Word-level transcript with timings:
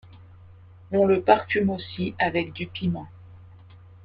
On 0.91 1.05
le 1.05 1.21
parfume 1.21 1.69
aussi 1.69 2.15
avec 2.17 2.53
du 2.53 2.65
piment. 2.65 3.07